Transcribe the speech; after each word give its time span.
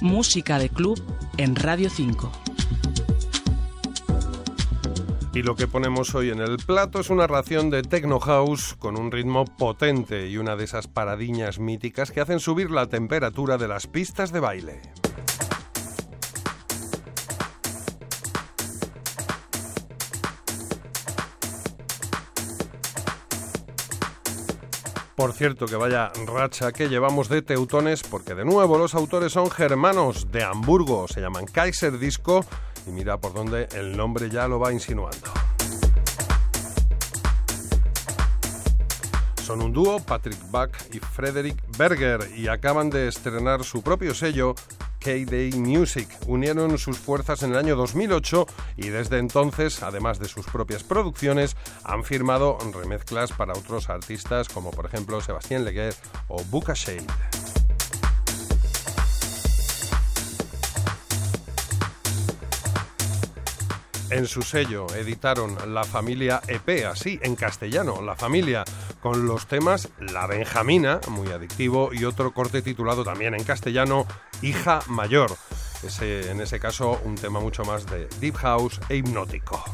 Música 0.00 0.58
de 0.58 0.68
club 0.68 1.02
en 1.38 1.56
Radio 1.56 1.88
5. 1.90 2.30
Y 5.34 5.42
lo 5.42 5.56
que 5.56 5.66
ponemos 5.66 6.14
hoy 6.14 6.30
en 6.30 6.38
el 6.38 6.58
plato 6.58 7.00
es 7.00 7.10
una 7.10 7.26
ración 7.26 7.68
de 7.68 7.82
techno 7.82 8.20
house 8.20 8.74
con 8.78 8.96
un 8.96 9.10
ritmo 9.10 9.44
potente 9.44 10.28
y 10.28 10.36
una 10.36 10.54
de 10.54 10.64
esas 10.64 10.86
paradiñas 10.86 11.58
míticas 11.58 12.12
que 12.12 12.20
hacen 12.20 12.38
subir 12.38 12.70
la 12.70 12.86
temperatura 12.86 13.58
de 13.58 13.66
las 13.66 13.88
pistas 13.88 14.30
de 14.30 14.38
baile. 14.38 15.03
Por 25.16 25.32
cierto, 25.32 25.66
que 25.66 25.76
vaya 25.76 26.10
racha 26.26 26.72
que 26.72 26.88
llevamos 26.88 27.28
de 27.28 27.40
teutones, 27.40 28.02
porque 28.02 28.34
de 28.34 28.44
nuevo 28.44 28.78
los 28.78 28.96
autores 28.96 29.32
son 29.32 29.48
germanos 29.48 30.32
de 30.32 30.42
Hamburgo, 30.42 31.06
se 31.06 31.20
llaman 31.20 31.46
Kaiser 31.46 31.98
Disco, 31.98 32.44
y 32.84 32.90
mira 32.90 33.16
por 33.18 33.32
dónde 33.32 33.68
el 33.76 33.96
nombre 33.96 34.28
ya 34.28 34.48
lo 34.48 34.58
va 34.58 34.72
insinuando. 34.72 35.28
Son 39.40 39.62
un 39.62 39.72
dúo, 39.72 40.00
Patrick 40.00 40.40
Buck 40.50 40.70
y 40.92 40.98
Frederick 40.98 41.62
Berger, 41.78 42.28
y 42.36 42.48
acaban 42.48 42.90
de 42.90 43.06
estrenar 43.06 43.62
su 43.62 43.82
propio 43.82 44.14
sello 44.14 44.56
K-Day 45.04 45.52
Music. 45.52 46.08
Unieron 46.26 46.78
sus 46.78 46.98
fuerzas 46.98 47.42
en 47.42 47.50
el 47.50 47.58
año 47.58 47.76
2008 47.76 48.46
y 48.76 48.88
desde 48.88 49.18
entonces, 49.18 49.82
además 49.82 50.18
de 50.18 50.28
sus 50.28 50.46
propias 50.46 50.82
producciones, 50.82 51.56
han 51.84 52.04
firmado 52.04 52.56
remezclas 52.72 53.30
para 53.30 53.52
otros 53.52 53.90
artistas 53.90 54.48
como 54.48 54.70
por 54.70 54.86
ejemplo 54.86 55.20
Sebastián 55.20 55.64
Leguer 55.64 55.94
o 56.28 56.42
Buka 56.44 56.72
Shade. 56.74 57.04
En 64.10 64.26
su 64.26 64.42
sello 64.42 64.86
editaron 64.94 65.74
La 65.74 65.82
Familia 65.82 66.40
EP, 66.46 66.86
así 66.86 67.18
en 67.22 67.34
castellano, 67.34 68.00
La 68.00 68.14
Familia, 68.14 68.64
con 69.02 69.26
los 69.26 69.48
temas 69.48 69.88
La 69.98 70.26
Benjamina, 70.28 71.00
muy 71.08 71.28
adictivo, 71.28 71.90
y 71.92 72.04
otro 72.04 72.32
corte 72.32 72.62
titulado 72.62 73.02
también 73.02 73.34
en 73.34 73.42
castellano 73.42 74.06
Hija 74.44 74.80
Mayor. 74.88 75.34
En 76.02 76.40
ese 76.40 76.60
caso, 76.60 77.00
un 77.04 77.14
tema 77.14 77.40
mucho 77.40 77.64
más 77.64 77.86
de 77.86 78.06
deep 78.20 78.36
house 78.36 78.78
e 78.90 78.96
hipnótico. 78.96 79.64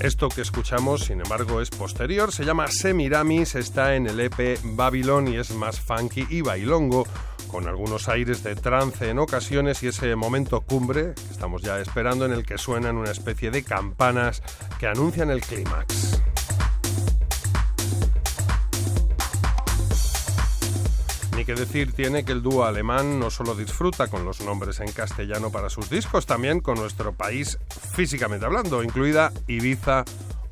Esto 0.00 0.28
que 0.28 0.42
escuchamos, 0.42 1.04
sin 1.04 1.20
embargo, 1.20 1.62
es 1.62 1.70
posterior, 1.70 2.32
se 2.32 2.44
llama 2.44 2.68
Semiramis, 2.68 3.54
está 3.54 3.94
en 3.94 4.06
el 4.06 4.20
EP 4.20 4.58
Babylon 4.62 5.28
y 5.28 5.36
es 5.36 5.52
más 5.52 5.80
funky 5.80 6.26
y 6.28 6.42
bailongo, 6.42 7.06
con 7.48 7.66
algunos 7.66 8.08
aires 8.08 8.42
de 8.42 8.56
trance 8.56 9.08
en 9.08 9.18
ocasiones 9.18 9.82
y 9.82 9.88
ese 9.88 10.14
momento 10.16 10.60
cumbre 10.60 11.14
que 11.14 11.32
estamos 11.32 11.62
ya 11.62 11.80
esperando 11.80 12.26
en 12.26 12.32
el 12.32 12.44
que 12.44 12.58
suenan 12.58 12.96
una 12.96 13.10
especie 13.10 13.50
de 13.50 13.62
campanas 13.62 14.42
que 14.78 14.86
anuncian 14.86 15.30
el 15.30 15.40
clímax. 15.40 16.19
Que 21.54 21.60
decir 21.60 21.92
tiene 21.92 22.24
que 22.24 22.30
el 22.30 22.42
dúo 22.42 22.64
alemán 22.64 23.18
no 23.18 23.28
solo 23.28 23.56
disfruta 23.56 24.06
con 24.06 24.24
los 24.24 24.40
nombres 24.40 24.78
en 24.78 24.92
castellano 24.92 25.50
para 25.50 25.68
sus 25.68 25.90
discos, 25.90 26.24
también 26.24 26.60
con 26.60 26.76
nuestro 26.76 27.12
país 27.12 27.58
físicamente 27.92 28.46
hablando, 28.46 28.84
incluida 28.84 29.32
Ibiza 29.48 30.04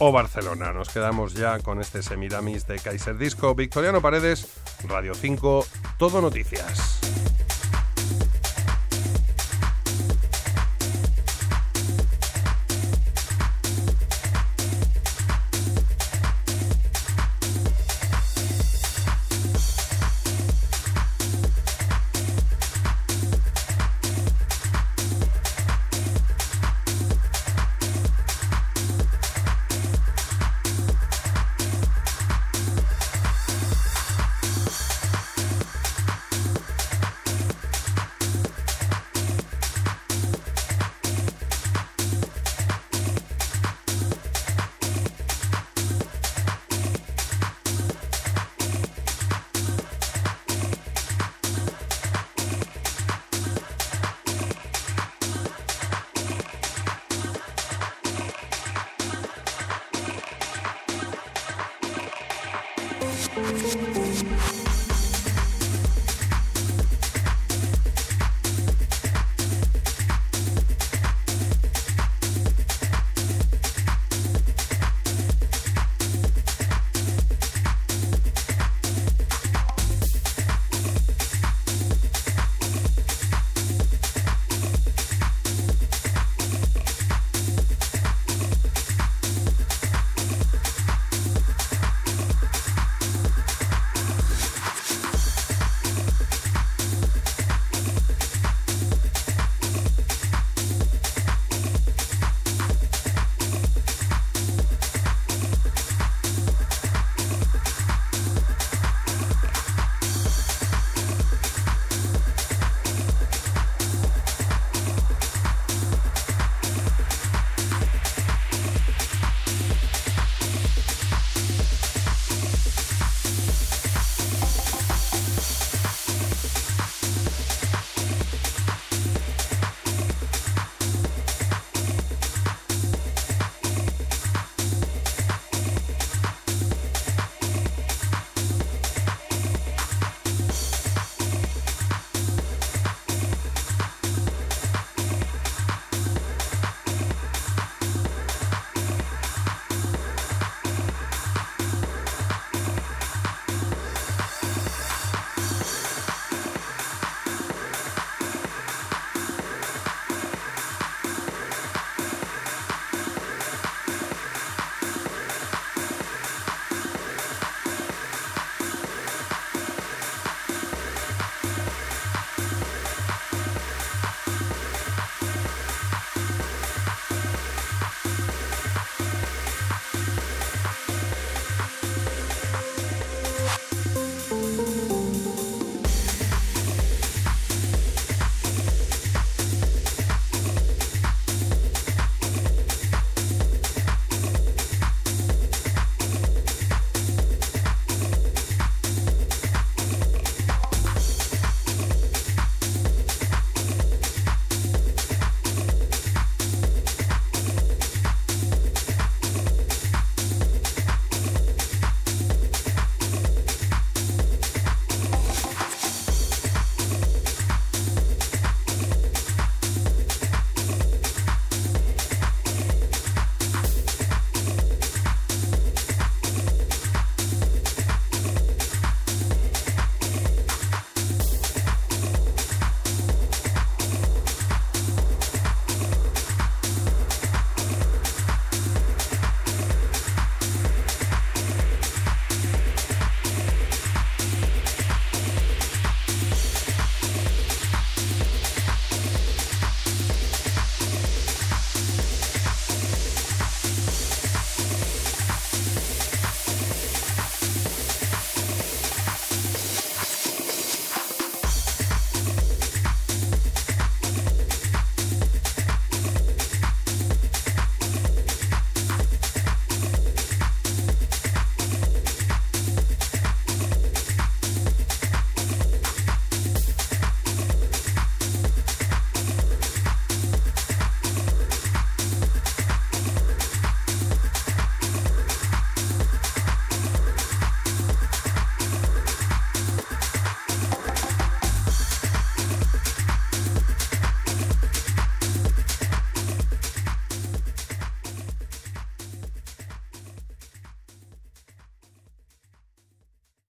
o 0.00 0.10
Barcelona. 0.10 0.72
Nos 0.72 0.88
quedamos 0.88 1.34
ya 1.34 1.60
con 1.60 1.80
este 1.80 2.02
Semiramis 2.02 2.66
de 2.66 2.80
Kaiser 2.80 3.16
Disco. 3.18 3.54
Victoriano 3.54 4.00
Paredes, 4.00 4.48
Radio 4.88 5.14
5, 5.14 5.64
Todo 5.96 6.20
Noticias. 6.20 7.39